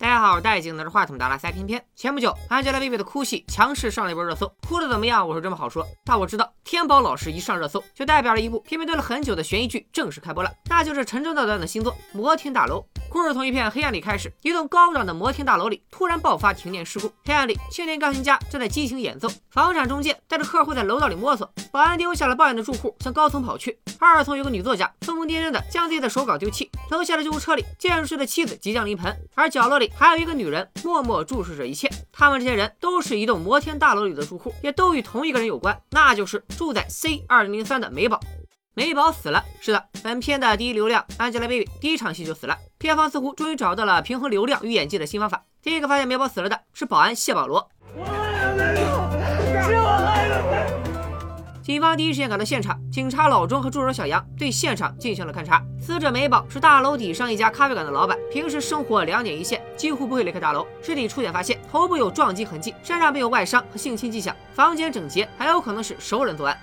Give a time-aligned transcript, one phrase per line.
[0.00, 1.84] 大家好，戴镜拿着话筒的拉塞偏偏。
[1.96, 5.28] 前不久，Angelababy 的哭戏强势上了一波热搜，哭的怎么样？
[5.28, 12.84] 我是这么好说，但我知道天宝老师一上热搜，就代表了一部偏偏堆了很久的悬疑剧正式开播了，那就是陈正道导演的新作《摩天大楼》。
[13.10, 29.90] 故事从一片黑暗里开始，一栋高档的摩天大楼里突然爆发停电事故，黑暗里青年钢琴家正在激情演奏，房产中介带着客户在楼道里摸索，保安丢下了抱怨的住户向高层跑去，二层有个女作家疯疯癫癫的将自己的手稿丢弃，楼下的救护车里建筑师的妻子即将临盆，而角落里。
[29.96, 38.20] 还有一个女人默默注视着一切，他们这些人都是一栋摩天大楼里的住户，也都与同一个人有关，那就是住在 C 二零零三的美宝。
[38.74, 42.56] 美宝死了，是的，本片的第一流量 Angelababy 第一场戏就死了。
[42.78, 45.42] 片方似乎终于找到了平衡流量与演技的新方法。
[45.60, 47.68] 第一个发现美宝死了的是保安谢保罗。
[51.60, 55.60] 警方第一时间赶到现场，警察老钟和助手小杨对现场进行了勘查。
[55.80, 60.64] 死者美宝是大楼底上一家咖啡馆的老板，平时生活两点一线，几乎不会离开大楼。
[60.80, 66.56] 尸体初检发现头部有撞击痕迹，身上没有外伤和性侵迹象，房间整洁，还有可能是熟人作案。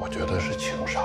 [0.00, 1.00] 我觉得是情杀。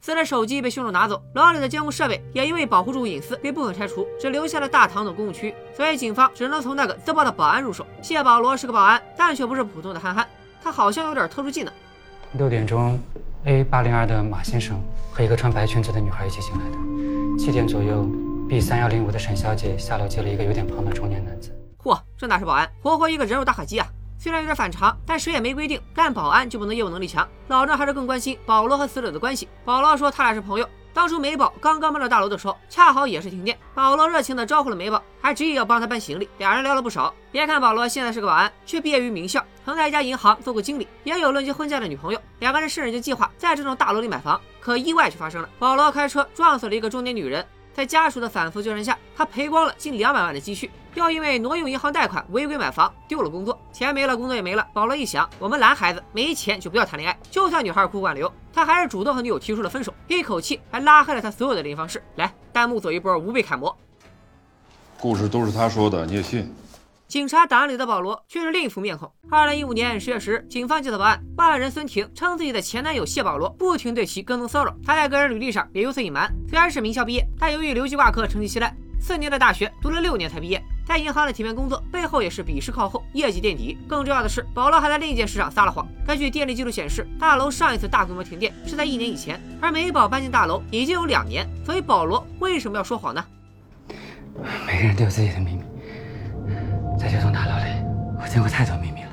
[0.00, 7.86] 死者手机被凶手拿走，楼里的监控设备也因为保护住隐私被部分拆除，只留下了大堂等公共区域，所以警方只能从那个自爆的保安入手。
[8.00, 10.26] 谢保罗是个保安，但却不是普通的憨憨，
[10.62, 11.72] 他好像有点特殊技能。
[12.32, 12.98] 六点钟
[13.44, 17.38] ，A 八零二的马先生和一个穿白裙子的女孩一起进来的。
[17.38, 18.08] 七点左右
[18.48, 21.54] ，B 三幺零五的沈小姐下楼接了一个有点胖的中年男子。
[21.82, 23.86] 嚯，这哪是保安，活活一个人肉打卡机啊！
[24.20, 27.26] 虽然有点反常，但谁也没规定干保安就不能业务能力强。
[27.46, 29.48] 老郑还是更关心保罗和死者的关系。
[29.64, 33.56] 保罗说他俩是朋友，当初美宝刚刚搬到大楼的时候，恰好也是停电。
[33.76, 36.28] 保罗热情地招呼了美宝，还执意要帮他搬行李。
[36.38, 37.14] 俩人聊了不少。
[37.30, 42.20] 别看保罗现在是个保安，却毕业于名校，曾在一家银行做过经理，也有论及婚嫁的女朋友。
[42.40, 45.48] 两个人甚至就计划在这栋大楼里买房，可意外却发生了。
[45.60, 47.46] 保罗开车撞死了一个中年女人。
[47.72, 54.66] 在家属的反复纠缠下，他赔光了近两百万的积蓄，又因为挪用银行贷款违规买房丢了工作，钱没了，工作也没了。
[54.74, 62.02] 保罗一想，我们男孩子没钱就不要谈恋爱，就算女孩苦苦挽留，他还是主动和女友提出了分手，一口气还拉黑了他所有的联系方式。
[62.16, 63.74] 来，弹幕走一波无被楷模。
[64.98, 66.52] 故事都是他说的，你也信？
[67.06, 69.10] 警察档案里的保罗却是另一副面孔。
[69.30, 76.30] 二零一五年十月十日，警方接到报案，报案人孙婷称自己的前男友谢保罗不停对其跟踪骚扰，他在个人履历上也有所隐瞒。
[76.48, 80.62] 虽然是名校毕业，但由于留级挂科，成绩稀烂，四年的大学读了六年才毕业。
[80.88, 83.76] 在银行的体面工作背后也是笔试靠后，业绩垫底。
[83.86, 85.86] 更重要的是，保罗还在另一件事上撒了谎。
[86.06, 91.46] 根据电力记录显示，大楼上一次大规模停电是在一年以前，而美宝搬进大楼已经有两年。
[91.62, 93.22] 所以保罗为什么要说谎呢？
[94.66, 95.62] 每个人都有自己的秘密。
[96.98, 97.70] 在这栋大楼里，
[98.18, 99.10] 我见过太多秘密了。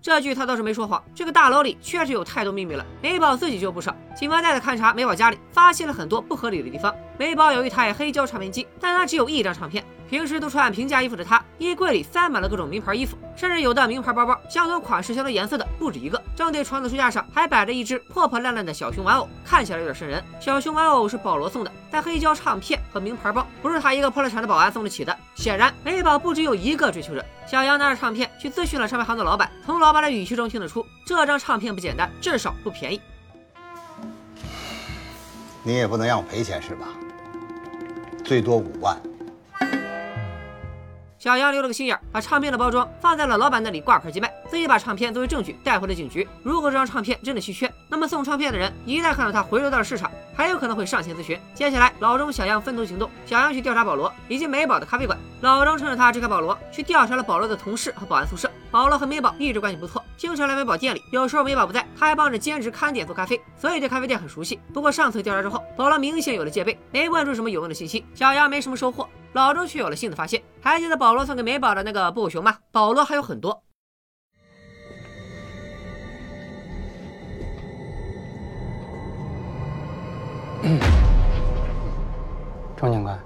[0.00, 2.86] 这句他倒是没说谎，这个大楼里确实有太多秘密了。
[3.02, 3.92] 美宝自己就不少。
[4.14, 6.94] 警方再次勘察美宝家里，发现了很多不合理的地方。
[7.18, 9.84] 美宝有一台黑胶唱片机，但他只有一张唱片。
[10.08, 16.22] 平时都穿平价衣服的她，衣柜里塞满了各种名牌衣服，甚至有的名牌包包，相同款式、相同颜色的不止一个。
[16.34, 20.24] 正对床的书架上还摆着一只破破烂烂的小熊玩偶，看起来有点瘆人。
[20.40, 25.14] 小熊玩偶是保罗送的，但黑胶唱片和名牌包不是他一个破了产的保安送得起的。
[25.34, 27.24] 显然，美宝不只有一个追求者。
[27.46, 33.00] 小杨拿着唱片去咨询了唱片行的老板，从老板的语气中听得出，这张唱片不简单，至少不便宜。
[35.62, 36.88] 你也不能让我赔钱是吧？
[38.24, 38.98] 最多五万。
[41.18, 46.26] 小杨留了个心眼，把唱片的包装放在了老板那里挂牌寄卖，自己把唱片作为证据带回了警局。
[46.44, 51.36] 如果这张唱片真的稀缺，那么送唱片的人一旦看到它回流到了市场，还有可能会上前咨询。
[51.54, 53.10] 接下来，老钟、小杨分头行动。
[53.26, 58.48] 小杨去调查保罗以及美宝的咖啡馆，老钟趁着他支开保罗，去调查了保罗的同事和保安宿舍。
[58.70, 64.60] 保罗和美宝一直关系不错，经常来美宝店里，有时候美宝不在，他还帮着兼职看店做咖啡，所以对咖啡店很熟悉。
[64.74, 68.04] 不过上次调查之后，保罗明显有了戒备，没问出什么有用的信息。
[68.14, 69.08] 小杨没什么收获。
[69.32, 72.56] 老周却有了新的发现，还记得保罗送给美宝的那个布偶熊吗？
[72.70, 73.62] 保罗还有很多。
[82.76, 83.18] 钟警官，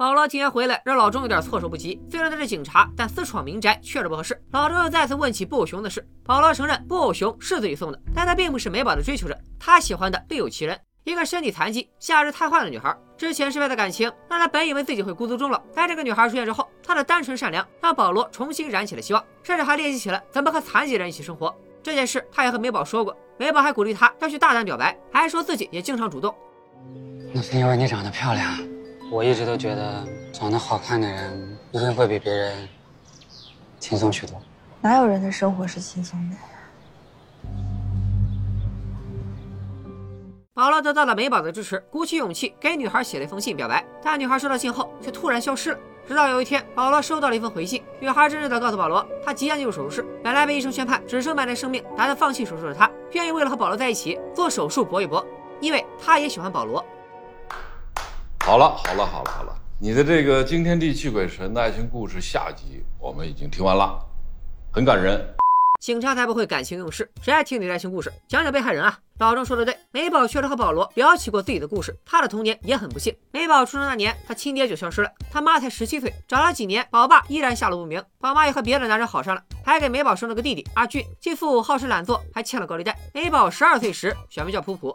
[0.00, 2.00] 保罗今天回来，让老钟有点措手不及。
[2.10, 4.42] 虽然他是警察，但私闯民宅确实不合适。
[4.50, 10.80] 老钟又再次问起布偶熊的事，保罗承认布偶熊是自己送的，但他并不是美宝的追求者，他喜欢的另有其人。
[11.04, 15.60] 一个身体残疾、下肢瘫痪的女孩，之前失败的感情让他本以为自己会孤独终老。
[15.70, 21.54] 在这个女孩出现之后，她的单纯善良让保罗重新燃起了希望，甚至还练习起了怎么和残疾人一起生活。
[21.82, 26.34] 这件事他也和美宝说过，美宝还鼓励他要去大胆表白，还说自己也经常主动。
[27.34, 28.50] 那是因为你长得漂亮，
[29.12, 32.68] 我一直都觉得长得好看的人一定会比别人
[33.80, 34.40] 轻松许多。
[34.80, 36.36] 哪有人的生活是轻松的？
[40.54, 45.78] 保罗得到了美宝的支持，鼓起勇气给女孩写了一封信表白，但女孩收到信后却突然消失了。
[46.06, 50.06] 直到有一天，保罗收到了一封回信，女孩真挚的告诉保罗，她即将进入手术室。
[50.22, 55.24] 本来被医生宣判只剩半年生命，打算放弃手术的她，愿意为了和保罗在一起做手术搏一搏，
[55.60, 56.84] 因为她也喜欢保罗。
[58.40, 63.98] 好了，好了，好了，好了，你的这个惊天地泣鬼神的爱情故事下集我们已经听完了，
[64.72, 65.22] 很感人。
[65.80, 68.12] 警察才不会感情用事，谁爱听你的爱情故事？
[68.26, 68.98] 讲讲被害人啊！
[69.18, 73.14] 老郑说的对，美宝确实和保罗聊起过自己的故事，她的童年也很不幸。
[73.30, 78.02] 美宝出生那年，她亲爹就消失了，他妈才十七岁，找了几年，宝爸依然下落不明。
[78.20, 81.04] 宝妈也和别的男人好上了，还给美宝生了个弟弟阿俊。
[81.20, 82.98] 继父好吃懒做，还欠了高利贷。
[83.14, 84.94] 美宝十二岁时选名叫普普。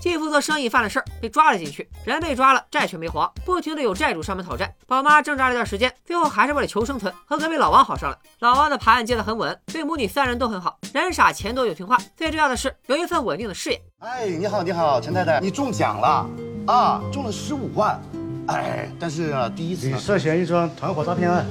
[0.00, 1.88] 继父做生意犯了事儿，被抓了进去。
[2.04, 4.72] 人被抓了，债却没还，不停的有债主上门讨债。
[4.86, 8.18] 宝妈挣扎了一段时间，最后还是为了求生存，和隔壁老王好上了。
[8.38, 11.98] 老王的盘接得很稳，对母女三人都很好，人傻钱多又听话。
[12.16, 13.82] 最重要的是有一份稳定的事业。
[13.98, 16.26] 哎，你好，你好，陈太太，你中奖了
[16.66, 18.00] 啊，中了十五万。
[18.46, 21.44] 哎，但是啊，第一次你涉嫌一桩团伙诈骗案，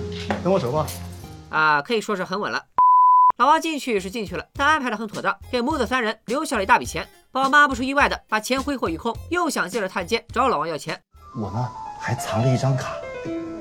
[0.44, 0.88] 跟我走吧。
[1.50, 2.64] 啊，可以说是很稳了。
[3.38, 7.08] 老王进去是进去了，但安排的很妥当，给母子三人留下了一大笔钱。
[7.32, 11.00] 宝妈不出意外的把钱挥霍一空，又想借着探监找老王要钱。
[11.40, 12.96] 我呢还藏了一张卡，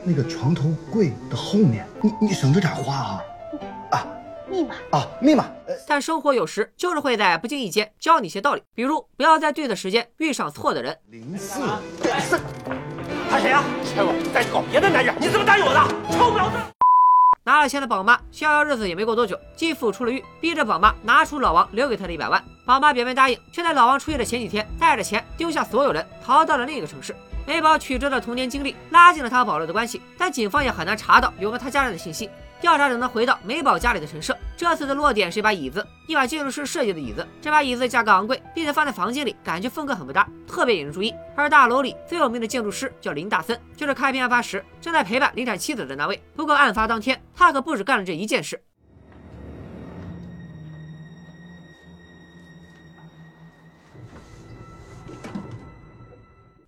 [0.02, 3.20] 那个床头柜的后面，你你省着点花啊。
[3.90, 4.06] 啊，
[4.48, 5.44] 密码啊，密码。
[5.86, 10.96] 但生活有时就是会在不经意间教你些道理，比如不要在对的时间遇上错的人。
[11.10, 11.60] 零四
[12.20, 12.40] 四，
[13.30, 13.62] 他谁呀？
[13.92, 15.80] 骗我，再搞别的男人，你怎么答应我的？
[16.16, 16.75] 臭婊子！
[17.46, 22.42] 拿了钱的宝妈逍遥日子也没过多久，继父出了狱，逼着宝妈拿出老王留给他的一百万。
[22.64, 27.14] 宝妈表面答应，却在老王出狱的前几天，带着钱丢下所有人，逃到了另一个城市。
[27.46, 32.28] 美宝曲折的童年经历拉近了她和保罗的关系，但警方也很难查到有关他家人的信息。
[32.66, 37.24] 调查者呢回到美宝家里的陈设，这次的落点是一把椅子，一把建筑师设计的椅子。
[37.40, 41.14] 这把椅子价格昂贵，并且放在房间里，感觉风格很不搭，特别引人注意。
[41.36, 46.20] 而大楼里最有名的建筑师叫林大森，就是开篇案发时正在陪伴林产妻子的那位。
[46.34, 48.60] 不过案发当天，他可不止干了这一件事。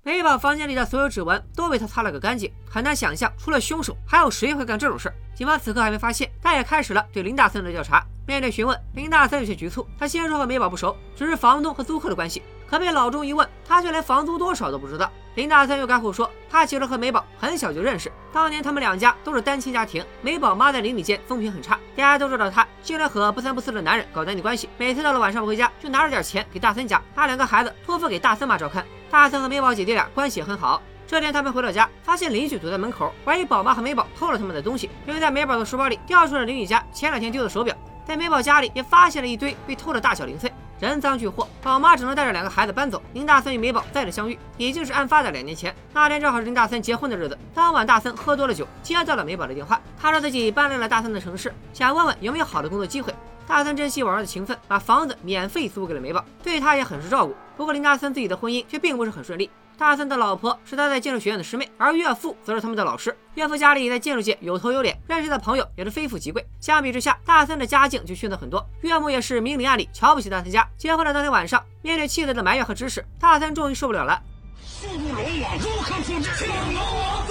[0.08, 5.14] 美宝房间里的所有指纹都被他擦了个干净，很难想象除了凶手，还有谁会干这种事儿。
[5.34, 8.02] 警方此刻还没发现，但也开始了对林大森的调查。
[8.26, 9.86] 面对询问，林大森有些局促。
[9.98, 12.42] 他先说和美宝不熟，只是房东和租客的关系。
[12.66, 15.12] 可被老钟一问，他却连房租多少都不知道。
[15.34, 24.70] 林大森又改口说，他其实和美宝很小就认识，当年他们两家都是单亲家庭，美宝妈在邻里间风评很差，大家都知道她经常和不三不四的男人搞男女关系。
[24.78, 28.86] 每次到了晚上不回家，就拿着点钱给大森家，把两个孩子托付给大森妈照看。
[29.10, 30.82] 大森和美宝姐弟俩关系也很好。
[31.06, 37.74] 这天他们回到家，发现邻居堵在门口，怀疑宝妈和美宝偷了他们的东西，因为在美宝的书包里调出了邻居家前两天丢的手表，
[38.06, 40.52] 在美宝家里也发现了一堆被偷的大小零碎。
[40.78, 43.02] 人赃俱获，宝妈只能带着两个孩子搬走。
[43.14, 45.74] 林大森与美宝再次相遇，已经是案发的两年前。
[45.92, 47.36] 那天正好是林大森结婚的日子。
[47.52, 49.80] 当晚，大森喝多了酒，接到了美宝的电话。
[49.98, 53.12] 他说自己搬来了大森的城市，想问问有没有好的工作机会。
[53.44, 57.34] 大森珍惜往日的情分，把房子免费租给了美宝，对他也很是照顾。
[57.58, 59.50] 不过林大森自己的婚姻却并不是很顺利。
[59.76, 63.16] 大森的老婆是他在建筑学院的师妹，而岳父则是他们的老师。
[63.34, 66.46] 岳父家里在建筑界有头有脸，认识的朋友也是非富即贵。
[66.60, 68.64] 相比之下，大森的家境就逊色很多。
[68.82, 70.64] 岳母也是明里暗里瞧不起大森家。
[70.76, 74.22] 结婚的当天晚上，面对妻子的埋怨和指使，大森终于受不了了。
[74.64, 76.30] 恕不容我，如何复制？
[76.36, 77.26] 请容我，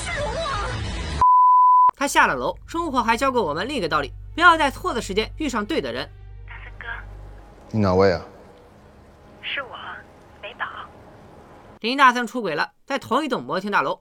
[0.00, 1.22] 是龙王。
[1.96, 6.10] 他下了楼，生活还教过我们另一个道理：不要在错的时间遇上对的人。
[6.48, 6.86] 大森哥，
[7.70, 8.20] 你哪位啊？
[9.42, 9.76] 是我，
[10.40, 10.64] 美宝。
[11.80, 13.98] 林大森出轨了，在同一栋摩天大楼。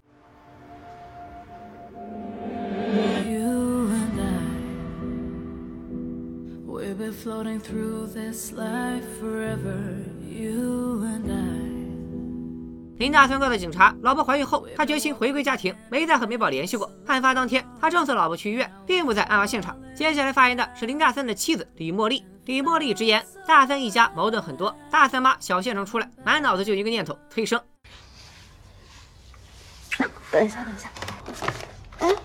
[12.97, 16.91] 林大森告诉警察，老婆怀孕后，他决心回归家庭，没再和美宝联系过。
[17.05, 19.79] 案发当天，他正送老婆去医院，并不在案发现场。
[19.95, 22.25] 接下来发言的是林大森的妻子李茉莉。
[22.49, 24.75] 李茉莉直言，大三一家矛盾很多。
[24.89, 27.61] 大三妈小县城出来，满脑子就一个念头：催生。
[30.31, 30.89] 等一下，等一下。
[31.99, 32.15] 哎，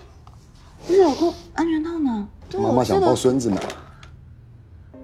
[0.87, 2.27] 你老公安全套呢？
[2.49, 3.61] 对妈妈想抱孙子呢。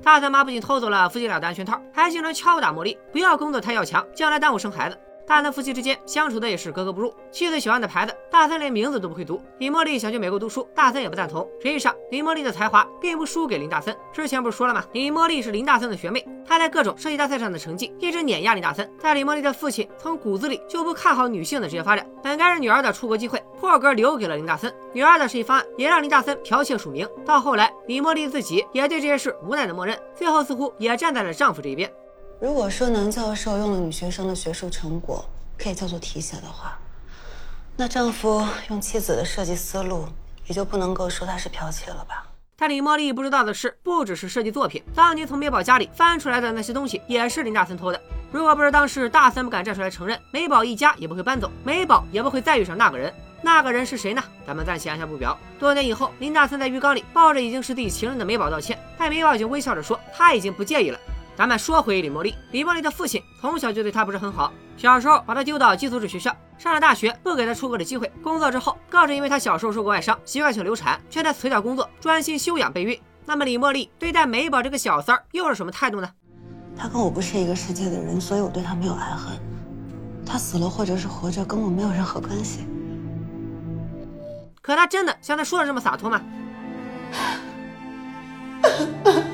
[0.03, 4.99] 大三妈不仅偷走了夫妻俩的安全套，还经常敲打茉莉，不要工作太要强，将来耽误生孩子。
[5.31, 7.15] 大森夫妻之间相处的也是格格不入。
[7.31, 9.41] 妻子喜欢的牌子，大森连名字都不会读。
[9.59, 11.49] 李茉莉想去美国读书，大森也不赞同。
[11.61, 13.95] 实际上，李茉莉的才华并不输给林大森。
[14.11, 14.83] 之前不是说了吗？
[14.91, 18.91] 李茉莉是林大森的学妹，她在各种设计大赛上的成绩一直碾压林大森。
[19.01, 24.69] 但李茉莉的父亲从骨子里就不看好女性的职业发展，本该是女儿的出国机会，破格留给了林大森。
[24.91, 27.07] 女儿的设计方案也让林大森剽窃署名。
[27.25, 31.89] 到后来，李茉莉自己也对这些事无奈的默认，最后似乎也站在了丈夫这一边。
[32.41, 35.23] 如果说男教授用了女学生的学术成果
[35.59, 36.75] 可以叫做提携的话，
[37.77, 40.07] 那丈夫用妻子的设计思路
[40.47, 42.25] 也就不能够说他是剽窃了吧？
[42.57, 48.01] 但李茉莉不知道的是，不只是设计作品，当年从美宝家里翻出来的那些东西也是林大森偷的。
[48.31, 53.13] 如果不是当时大森不敢站出来承认，美宝一家也不会搬走，美宝也不会再遇上那个人。
[53.43, 54.23] 那个人是谁呢？
[54.47, 55.37] 咱们暂且按下不表。
[55.59, 60.99] 多年以后，林大森在浴缸里抱着已经是自己情人的美宝道歉，但美宝已经微笑着说他已经不介意了。
[61.35, 72.99] 咱们说回李茉莉，李茉莉的父亲从小就对她不是很好，小时候把她丢到寄宿制学校，上了大学不给她出国的机会，工作之后更是因为她小时候受过外伤，习惯性流产，劝她辞掉工作，专心休养备孕。
[73.25, 76.09] 那么李茉莉对待美宝这个小三儿又是什么态度呢？
[76.77, 79.37] 他跟我不是一个世界的人，所以我对他没有爱恨。
[80.25, 82.65] 他死了或者是活着，跟我没有任何关系。
[84.61, 86.21] 可他真的像他说的这么洒脱吗？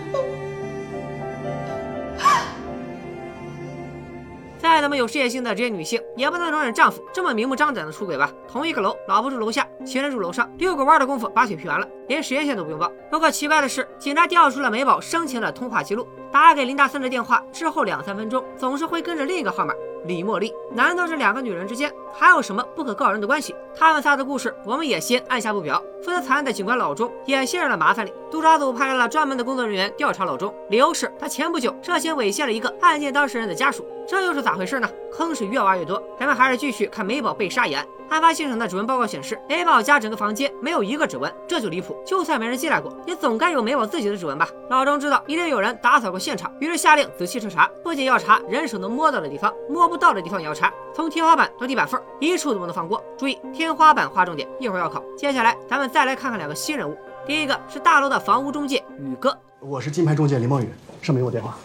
[4.78, 8.32] 再怎么有事业心的职业女性，也不能容忍丈夫这么明目张胆的出轨吧？
[8.48, 12.92] 同一个楼，老婆住楼下，情人住楼上，遛个弯的功夫把腿劈完了，连实验线都不用报。
[13.10, 19.74] 不过奇怪的是，警察调出了美宝生前的通话记录，打给林大森的电话之后两三分钟，总是会跟着另一个号码
[20.06, 20.54] 李茉莉。
[20.72, 23.56] 难道这两个女人之间还有什么不可告人的关系？
[23.76, 25.82] 他们仨的故事，我们也先按下不表。
[26.04, 30.54] 负责惨案的警官老钟也陷入了麻烦里，督察组派来了专门的工作人员调查老钟。
[30.70, 34.90] 理由是他前不久涉嫌猥亵了一个案件当事人的家属，这又是咋回事呢？
[35.12, 37.86] 坑是越挖越多，咱们还是继续看美宝被杀一案。
[38.10, 41.96] 案发现场的指纹报告显示，，A 宝家整个房间没有一个指纹，这就离谱。
[42.06, 44.48] 就算没人进来过，也总该有美宝自己的指纹吧？
[44.70, 53.04] 老钟知道一定有人打扫过现场，于是下令仔细彻查，不仅要查人手能摸到的地方，摸不到的地方也要查，从天花板到地板缝，一处都不能放过。
[53.18, 55.04] 注意，天花板划重点，一会儿要考。
[55.18, 60.70] 接下来咱们再来看看两个新人物，第一个是大楼的房屋中介宇哥，我是金牌中介林梦雨，
[61.02, 61.58] 上面有我电话，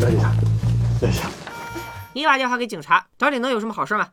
[0.00, 1.28] 了解一下，了解一下。
[2.12, 4.08] 你把电话给警察，找你能有什么好事吗？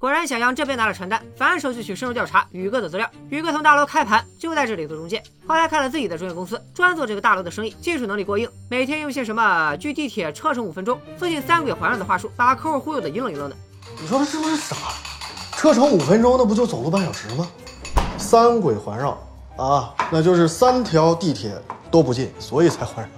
[0.00, 3.10] 果然，小杨这边拿了传单，反手就去深入调查宇哥的资料。
[3.30, 13.56] 宇哥从大楼开盘就在这里做中介，后来开了自己的中介公司，专做这个大楼的生意，技术能力过硬，每天用些什么距地铁车程五分钟、附近三轨环绕的话术，把客户忽悠的一愣一愣的。
[14.00, 14.76] 你说他是不是傻？
[15.56, 17.48] 车程五分钟，那不就走路半小时吗？
[18.16, 19.18] 三轨环绕
[19.56, 21.52] 啊，那就是三条地铁
[21.90, 23.10] 都不近，所以才环绕。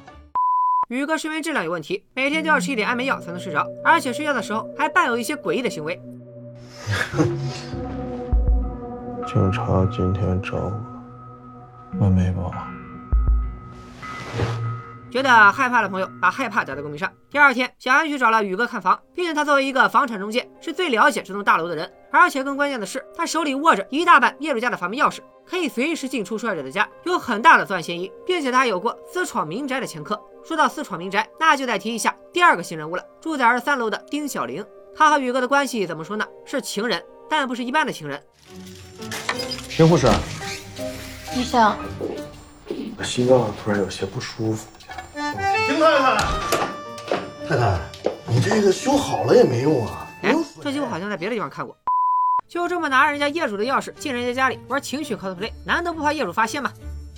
[0.89, 6.01] 宇哥睡眠质量有问题，每天都要吃一点安眠药才能睡着，而且睡觉的时候还伴有一些诡异的行为。
[9.27, 10.73] 警察今天找我
[12.01, 12.53] 问美宝，
[15.11, 17.11] 觉得害怕的朋友把害怕打在公屏上。
[17.31, 21.91] 第二天，小安去找了宇哥看房，毕竟他作为一个房产中介，是最了解这栋大楼的人。
[22.13, 30.21] 而且更关键的是，他手里握着一大半业主家的房门钥匙，可以随时进出受害者的家，有很大的作案嫌疑，并且他还有过私闯民宅的前科。
[30.45, 34.65] 说到私闯民宅，那就得提一下第二个新人物了，住在二十三楼的丁小玲。
[34.97, 36.27] 他和宇哥的关系怎么说呢？
[36.45, 38.23] 是情人，但不是一般的情人。
[39.69, 40.07] 秦护士，
[41.35, 41.75] 医生，
[42.99, 44.69] 我心脏突然有些不舒服。
[45.15, 46.17] 秦太太，
[47.49, 47.79] 太太，
[48.27, 50.07] 你这个修好了也没用啊！
[50.23, 51.75] 哎，这集我好像在别的地方看过。
[52.49, 56.73] 就这么拿人家业主的钥匙进人家家里玩情趣 cosplay，难道不怕业主发现吗？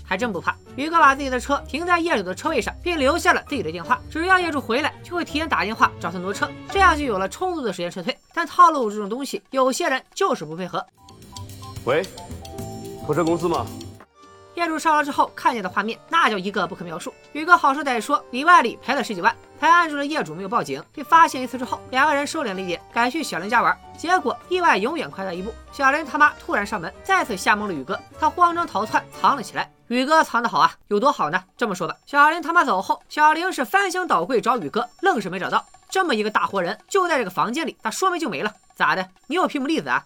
[0.05, 0.55] 还真不怕。
[0.77, 8.17] 宇哥把自己的车停在业主的车位上，并留下了自己的电话，只要业主回来，就会提前打电话找他挪车，这样就有了充足的时间撤退。
[8.33, 10.85] 但套路这种东西，有些人就是不配合。
[11.85, 12.03] 喂，
[13.05, 13.67] 拖车公司吗？
[14.55, 17.13] 业主上楼之后看见的画面，那叫一个不可描述。
[17.33, 20.83] 宇哥好说歹说，里外里赔了十几万，才按住了业主没有报警。
[20.95, 23.77] 被发现一次之后，两个人收敛了一点，改去小林家玩。
[23.97, 27.99] 结果意外永远快到一步，小林他妈突然上门，再次吓懵了宇哥。
[28.21, 29.71] 他慌张逃窜，藏了起来。
[29.93, 31.45] 宇哥藏得好啊，有多好呢？
[31.55, 35.63] 这么说吧，小玲他妈走后，小玲是翻箱倒柜找宇哥，愣是没找到。
[35.91, 39.07] 这么一个大活人就在这个房间里，他说没就没了，咋的？
[39.27, 40.03] 你有屏幕例子啊？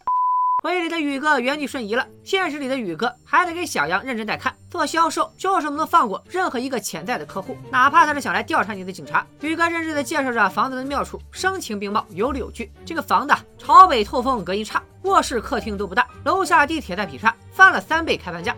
[0.65, 4.53] 回忆里的宇哥原地瞬移了，现实里的宇哥还得给小杨认真带看。
[4.69, 9.25] 做销售就是不能放过任何一个潜在的客户，哪怕他是想来调查你的警察。
[9.41, 12.73] 宇哥认真的介绍着房子的妙处，声情并茂，有理有据。
[12.85, 18.53] 这个房子朝北透风，隔音差，卧室客厅都不大，楼下地铁在劈叉，翻了三倍开盘价。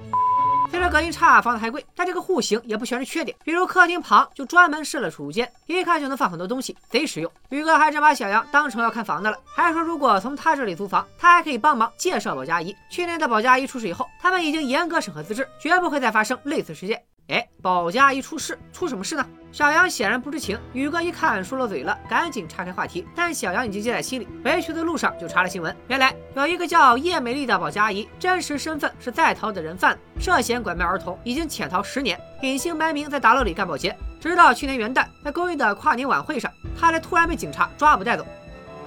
[0.71, 3.35] 虽然隔音差，房子还贵，但这个户型也不全是缺点。
[3.43, 7.33] 比如客厅旁就专门设了储物间，一看就能放很多东西，贼实用。
[7.49, 12.77] 宇哥还真把小杨当成要看房的了，还说如果从他这里租房，他还可以帮忙介绍保洁阿姨。
[12.91, 17.03] 去年的保洁阿姨出事以后，他们已经严格审核资质，绝不会再发生类似事件。
[17.29, 19.27] 哎，保洁阿姨出事，出什么事呢？
[19.51, 23.07] 小杨显然不知情，宇哥一看说漏嘴了，赶紧岔开话题。
[23.17, 25.75] 但小杨已经记在心里，回去的路上就查了新闻。
[25.89, 33.97] 原来有一个叫叶美丽的保洁阿姨，真实身份是在逃的人贩，涉嫌拐卖儿童，已经潜逃十年，隐姓埋名在大楼里干保洁。
[34.21, 38.27] 直到去年元旦，在公寓的跨年晚会上，她才突然被警察抓捕带走。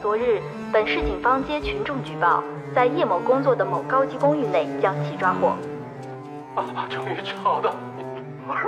[0.01, 0.41] 昨日，
[0.72, 2.44] 本市警方接群众举报，
[2.75, 5.56] 在叶某工作的某高级公寓内将其抓获。
[6.53, 7.90] 爸爸终于找到你。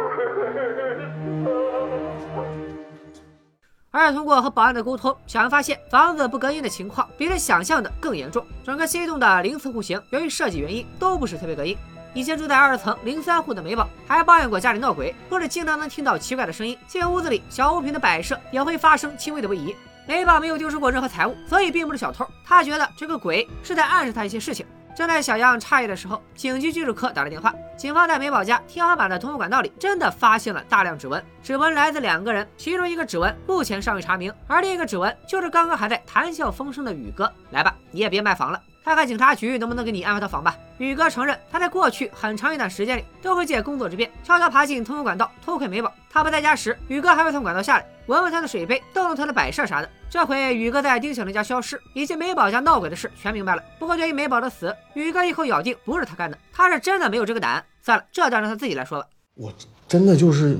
[3.91, 8.43] 而通过和保安的沟通，小杨发现房子不隔音的情况比他想象的更严重。
[8.65, 11.77] 整个 C 栋的零次户型，由于设计原因，都不是特别隔音。
[12.15, 16.77] 以前住在二层零三户的美宝还抱怨过家里闹鬼，或者经常能听到奇怪的声音。
[16.87, 19.75] 进屋子里，小物品的摆设也会发生轻微的位移。
[20.07, 22.27] 美宝没有丢失过任何财物，所以并不是小偷。
[22.43, 24.65] 他觉得这个鬼是在暗示他一些事情。
[24.95, 27.53] 正在小样诧异的时候，警局技术科打了电话。
[27.75, 37.31] 警方在美宝家天花板的通风管道里真的发现了大量指纹，指纹来自两个人，其中一个指纹目前尚未查明，而另一个指纹就是刚刚还在谈笑风生的宇哥。
[37.49, 40.55] 来吧，你也别卖房了，看看警察局能不能给你安排套房吧。
[40.77, 45.91] 宇哥承认，他在过去很长一段时间里都会借工作之便悄悄爬进通风管道偷窥美宝。
[46.11, 49.89] 他不在家时，宇哥还会从管道下来闻闻他的水杯，动动他的摆设啥的。
[50.09, 53.63] 这回宇哥在丁小玲家消失，以及美宝家闹鬼的事全明白了。
[53.79, 57.63] 不过对于美宝的死，宇哥一口咬定不是他干的，他是真的没有这个胆。
[57.81, 59.07] 算了，这段让他自己来说吧。
[59.35, 59.53] 我
[59.87, 60.59] 真的就是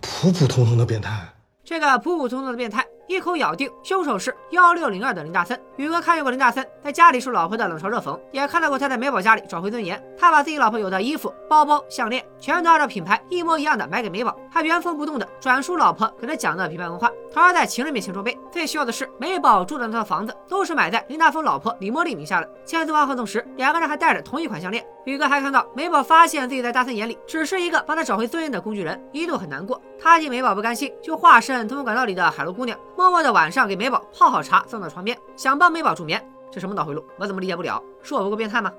[0.00, 1.26] 普普通通的变态。
[1.64, 2.86] 这个普普通通的变态。
[3.08, 5.58] 一口咬定凶手是幺六零二的林大森。
[5.76, 10.02] 宇哥看见过林大森在家里受老婆的冷嘲热讽，也看到过他在美宝家里找回尊严。
[10.18, 18.36] 他把自己老婆有的衣服、包包、项链，全都按照品牌一模一样的买给美宝，还原封不动的转述老婆给他讲的品牌文化，好好在情人面前装杯。
[18.50, 22.50] 最需要的是，美宝住的那套房子都是买在林大峰老婆李茉莉名下的。
[22.64, 24.84] 签租房合同时，两个人还带着同一款项链。
[25.04, 29.80] 宇哥还看到美宝发现自己在大森眼里只是一个帮他找回尊严的工具人，一度很难过。
[30.02, 36.26] 他见美宝不甘心，就化身通风管道里的海螺姑娘，默默的晚上给美宝泡好茶送到床边，想帮美宝助眠。
[36.50, 37.04] 这什么脑回路？
[37.18, 37.82] 我怎么理解不了？
[38.02, 38.72] 是我不够变态吗？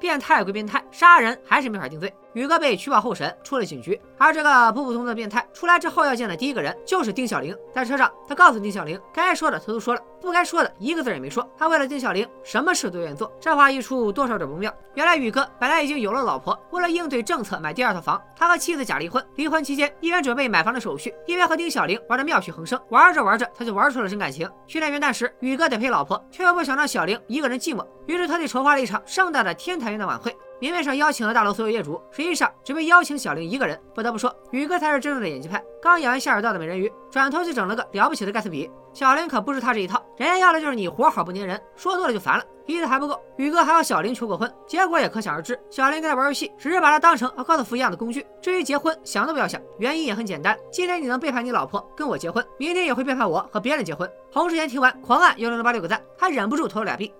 [0.00, 2.12] 变态归变态，杀人还是没法定罪。
[2.34, 4.00] 宇哥被取保候审，出了警局。
[4.18, 7.56] 而这个普普通通的变态出来之后要见的第一个人就是丁小玲。
[7.72, 11.48] 在车上，他告诉丁小玲，该说的他都说了，不该说的一个字也没说。
[11.56, 13.32] 他为了丁小玲，什么事都愿意做。
[13.40, 14.72] 这话一出，多少有点不妙。
[14.94, 19.24] 原来宇哥本来已经有了老婆，为了应对政策买第二套房，他和妻子假离婚。
[19.36, 22.80] 离婚期间，一边准备买房的手续，一边和丁小玲玩的妙趣横生。
[22.88, 24.50] 玩着玩着，他就玩出了真感情。
[24.66, 30.36] 去年元旦时，宇哥得陪老婆，却又不想让小玲一个人寂寞，于是特地筹划了一场盛大的天台元旦晚会。
[30.64, 33.78] 明面上邀请了大楼所有业主，实际上只被邀请小玲一个人。
[33.94, 35.62] 不得不说，宇哥才是真正的演技派。
[35.82, 38.70] 刚演完下水道的美人鱼，转头就整了个了不起的盖茨比。
[38.94, 42.44] 小玲可不是他这一套，人家要的就是你活好不粘人，说多了就烦了。
[42.64, 45.60] 一次还不够，宇哥还要小玲求过婚，结果也可想而知。
[45.68, 48.24] 小玲跟他玩游戏，只是把他当成和高德福一样的工具。
[48.40, 49.60] 至于结婚，想都不要想。
[49.78, 54.10] 原因也很简单，今天你能背叛你老婆跟我结婚，明天也会背叛我和别人结婚。
[54.32, 57.12] 洪世贤听完狂按幺零零八六个赞，还忍不住投了俩币。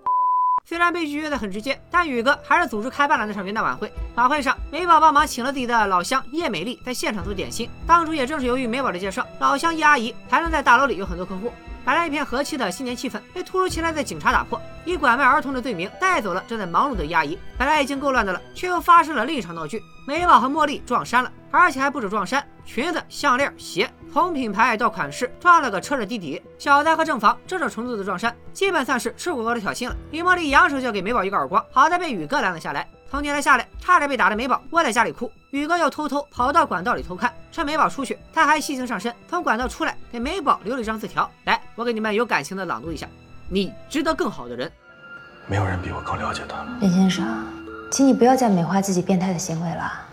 [0.67, 3.93] 虽然被拒绝的很直接，但宇哥还是组织开办了那场元旦晚会。
[4.15, 7.69] 晚会上，美宝帮忙请了自己的老乡叶美丽在现场做点心。
[7.85, 11.53] 当初也正是由于美宝的介绍，老乡叶阿姨才能在大楼里有很多客户。
[11.85, 17.37] 本来一片和气的新年气氛，被突如其来的警察打破，以拐卖儿童的罪名带走了正在忙碌的叶阿姨。
[17.59, 19.83] 本来已经够乱的了，却又发生了另一场闹剧。
[20.05, 26.39] 美宝和茉莉撞衫了，而且还不止撞衫，裙子、项链、鞋，从品牌到款式，撞了个彻彻底底。
[26.59, 29.95] 小呆和正房这种程度的撞衫，基本算是赤果果的挑衅了。
[30.11, 32.87] 李茉莉扬手就给美宝一个耳光，好在被宇哥拦了下来。
[33.09, 35.31] 从天台下来，差点被打的美宝窝在家里哭。
[35.49, 41.27] 宇哥又偷偷跑到管道里偷看，趁美宝出去，他还细心上身，从管道出来，给美宝留了一张字条。
[41.45, 43.07] 来，我给你们有感情的朗读一下：
[43.49, 44.71] 你值得更好的人。
[45.47, 46.77] 没有人比我更了解他了。
[46.81, 47.25] 林先生，
[47.95, 50.05] 请你不要再美化自己变态的行为了。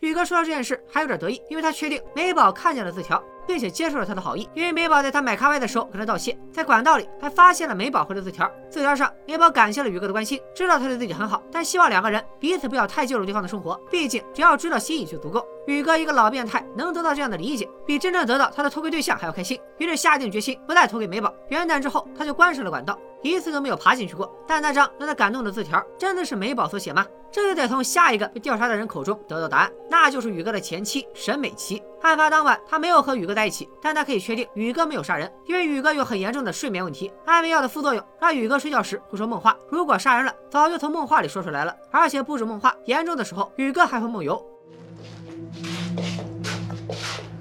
[0.00, 3.18] 宇哥说到这件事还有点得意，因为他确定美宝看见了字条。
[3.46, 8.46] 并且接受了他的好意，因为美宝在他买咖啡的时候跟他道谢，在管道里还发现了美宝回的字条。
[8.68, 15.42] 字条上，美宝感谢了宇哥的关心，知道他对自己很好，但希望两个人彼此不要太介入对方的生活，毕竟只要知道心意就足够。
[15.68, 21.30] 宇哥一个老变态能得到这样的理解，比真正得到他的偷窥对象还要开心，于是下定决心不再偷给美宝。
[21.48, 24.34] 元旦之后，他就关上了管道，一次都没有爬进去过。
[24.46, 27.06] 但那张让他感动的字条，真的是美宝所写吗？
[27.30, 31.82] 这就得从下一个被调查的人口中得到答案，那就是宇哥的前妻沈美琪。
[32.00, 39.54] 案发当晚，他没有和宇哥在一起，但他可以确定宇哥没有杀人，因为宇哥有很严重的睡眠问题，安眠药的副作用让宇哥睡觉时会说梦话。
[39.68, 41.76] 如果杀人了，早就从梦话里说出来了。
[41.90, 44.42] 而且不止梦话，严重的时候，宇哥还会梦游。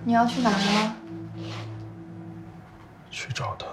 [0.08, 0.96] 你要去哪呢？
[3.12, 3.66] 去找他。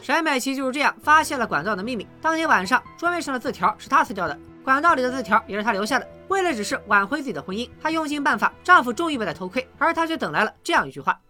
[0.00, 2.06] 沈美琪就是这样发现了管道的秘密。
[2.22, 6.08] 当天晚上，桌面上的字条是她撕掉的，管道里的字条也是她留下的。
[6.28, 11.20] 为了只是挽回自己的婚姻，她用尽办法，丈夫终于被她偷窥，而她却等来了这样一句话：“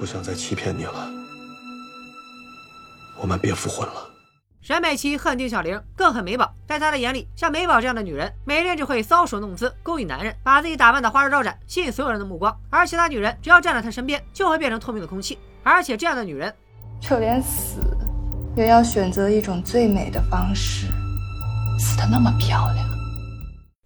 [0.00, 1.06] 不想再欺骗你了，
[3.20, 4.10] 我们别复婚了。”
[4.66, 6.52] 沈美琪恨丁小玲，更恨美宝。
[6.66, 12.52] 在她的眼里，像美宝这样的女人，每天只会搔首弄姿，勾引男人，把自己打扮的花枝招展，吸引所有人的目光。
[12.68, 15.38] 而其他女人只要站在她身边，就会变成透明的空气。
[15.62, 16.52] 而且这样的女人，
[17.00, 17.78] 就连死，
[18.56, 20.88] 也要选择一种最美的方式，
[21.78, 22.95] 死的那么漂亮。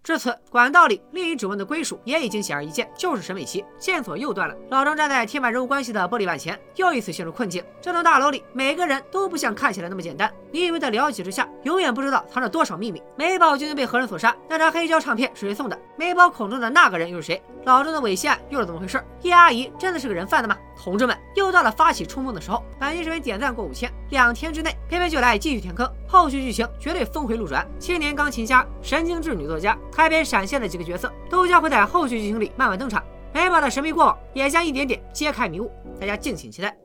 [0.03, 3.63] 至此，管道里另一指纹的归属也已经显而易见，就是沈美琪。
[3.77, 4.55] 线索又断了。
[4.71, 7.63] 老张站在贴满人物关系的玻璃板前，又一次陷入困境。
[7.79, 10.33] 这栋大楼里每个人都不像看起来那么简单。
[10.51, 13.01] 你以为在了解之下，永远不知道藏着多少秘密。
[13.15, 14.35] 美宝究竟被何人所杀？
[14.49, 15.79] 那张黑胶唱片是谁送的？
[15.95, 17.39] 美宝口中的那个人又是谁？
[17.65, 18.99] 老张的猥亵案又是怎么回事？
[19.21, 20.57] 叶阿姨真的是个人贩子吗？
[20.77, 22.63] 同志们又到了发起冲锋的时候。
[22.79, 27.67] 本期视频点赞过五千两天之内偏偏就来继续填坑后续剧情绝对峰回路转。
[27.79, 33.03] 青年钢琴家神经质女作家开篇闪现的几个角色都将会在后续剧情里慢慢登场。
[33.33, 36.75] 美宝的神秘过往也将一点点揭开迷雾大家敬请期待。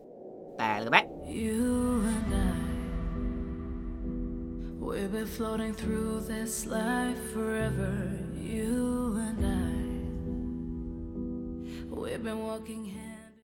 [0.56, 1.06] 拜了个拜。
[1.26, 2.66] You and i
[4.80, 7.92] we've been floating through this life forever.
[8.40, 9.86] You and i
[11.90, 12.84] we've been walking